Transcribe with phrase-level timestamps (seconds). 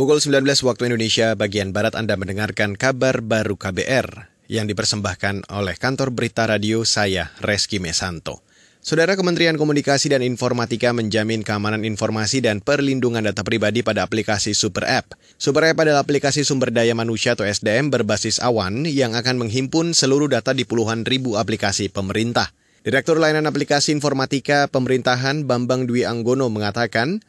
[0.00, 6.08] Pukul 19 waktu Indonesia bagian Barat Anda mendengarkan kabar baru KBR yang dipersembahkan oleh kantor
[6.16, 8.40] berita radio saya, Reski Mesanto.
[8.80, 14.88] Saudara Kementerian Komunikasi dan Informatika menjamin keamanan informasi dan perlindungan data pribadi pada aplikasi Super
[14.88, 15.20] App.
[15.36, 20.32] Super App adalah aplikasi sumber daya manusia atau SDM berbasis awan yang akan menghimpun seluruh
[20.32, 22.48] data di puluhan ribu aplikasi pemerintah.
[22.88, 27.20] Direktur Layanan Aplikasi Informatika Pemerintahan Bambang Dwi Anggono mengatakan,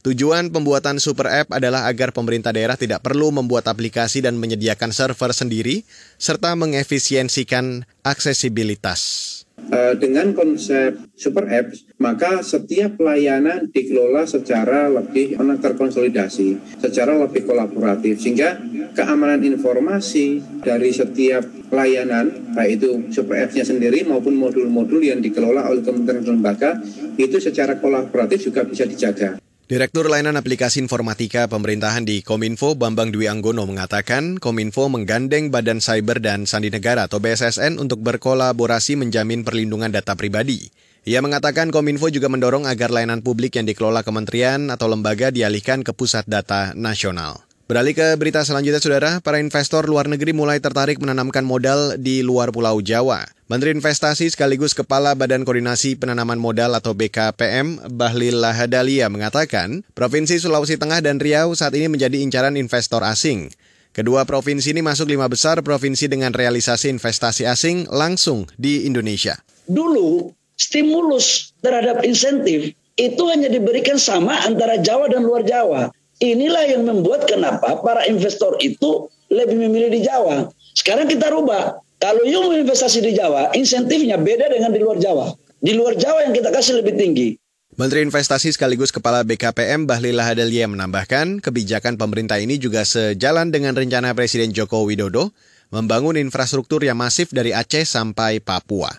[0.00, 5.36] Tujuan pembuatan super app adalah agar pemerintah daerah tidak perlu membuat aplikasi dan menyediakan server
[5.36, 5.84] sendiri,
[6.16, 9.28] serta mengefisiensikan aksesibilitas.
[9.60, 18.24] Eh, dengan konsep super apps, maka setiap pelayanan dikelola secara lebih terkonsolidasi, secara lebih kolaboratif,
[18.24, 18.56] sehingga
[18.96, 25.84] keamanan informasi dari setiap pelayanan, baik itu super apps-nya sendiri maupun modul-modul yang dikelola oleh
[25.84, 26.80] kementerian lembaga,
[27.20, 29.49] itu secara kolaboratif juga bisa dijaga.
[29.70, 36.18] Direktur Layanan Aplikasi Informatika Pemerintahan di Kominfo Bambang Dwi Anggono mengatakan Kominfo menggandeng Badan Cyber
[36.18, 40.74] dan Sandi Negara atau BSSN untuk berkolaborasi menjamin perlindungan data pribadi.
[41.06, 45.94] Ia mengatakan Kominfo juga mendorong agar layanan publik yang dikelola kementerian atau lembaga dialihkan ke
[45.94, 47.38] pusat data nasional.
[47.70, 49.22] Beralih ke berita selanjutnya, Saudara.
[49.22, 53.30] Para investor luar negeri mulai tertarik menanamkan modal di luar Pulau Jawa.
[53.46, 60.82] Menteri Investasi sekaligus Kepala Badan Koordinasi Penanaman Modal atau BKPM, Bahlil Lahadalia mengatakan, Provinsi Sulawesi
[60.82, 63.54] Tengah dan Riau saat ini menjadi incaran investor asing.
[63.94, 69.38] Kedua provinsi ini masuk lima besar provinsi dengan realisasi investasi asing langsung di Indonesia.
[69.70, 75.94] Dulu, stimulus terhadap insentif itu hanya diberikan sama antara Jawa dan luar Jawa.
[76.20, 80.52] Inilah yang membuat kenapa para investor itu lebih memilih di Jawa.
[80.76, 81.80] Sekarang kita rubah.
[82.00, 85.32] Kalau you investasi di Jawa, insentifnya beda dengan di luar Jawa.
[85.60, 87.36] Di luar Jawa yang kita kasih lebih tinggi.
[87.76, 94.12] Menteri Investasi sekaligus Kepala BKPM Bahlil Lahadalia menambahkan kebijakan pemerintah ini juga sejalan dengan rencana
[94.12, 95.32] Presiden Joko Widodo
[95.72, 98.90] membangun infrastruktur yang masif dari Aceh sampai Papua.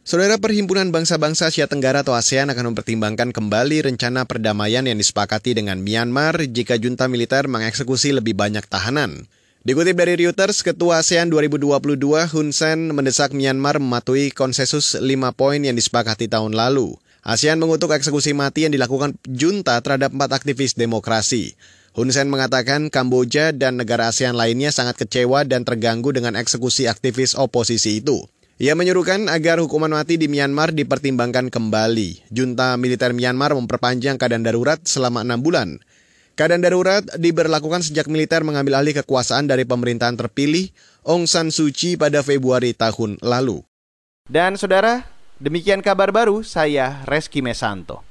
[0.00, 5.76] Saudara Perhimpunan Bangsa-Bangsa Asia Tenggara atau ASEAN akan mempertimbangkan kembali rencana perdamaian yang disepakati dengan
[5.84, 9.28] Myanmar jika junta militer mengeksekusi lebih banyak tahanan.
[9.60, 12.00] Dikutip dari Reuters, Ketua ASEAN 2022
[12.32, 15.04] Hun Sen mendesak Myanmar mematuhi konsensus 5
[15.36, 16.96] poin yang disepakati tahun lalu.
[17.20, 21.60] ASEAN mengutuk eksekusi mati yang dilakukan junta terhadap empat aktivis demokrasi.
[21.92, 27.36] Hun Sen mengatakan Kamboja dan negara ASEAN lainnya sangat kecewa dan terganggu dengan eksekusi aktivis
[27.36, 28.24] oposisi itu.
[28.60, 32.28] Ia menyuruhkan agar hukuman mati di Myanmar dipertimbangkan kembali.
[32.28, 35.80] Junta militer Myanmar memperpanjang keadaan darurat selama enam bulan.
[36.36, 40.68] Keadaan darurat diberlakukan sejak militer mengambil alih kekuasaan dari pemerintahan terpilih
[41.08, 43.64] Aung San Suu Kyi pada Februari tahun lalu.
[44.28, 45.08] Dan saudara,
[45.40, 48.09] demikian kabar baru saya Reski Mesanto.